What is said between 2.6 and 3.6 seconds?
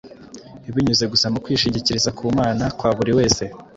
kwa buri wese.